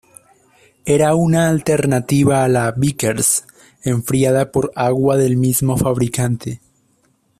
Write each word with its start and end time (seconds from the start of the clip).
Era 0.85 1.13
una 1.13 1.47
alternativa 1.49 2.43
a 2.43 2.47
la 2.47 2.71
Vickers 2.71 3.45
enfriada 3.83 4.51
por 4.51 4.71
agua 4.75 5.15
del 5.15 5.37
mismo 5.37 5.77
fabricante. 5.77 6.59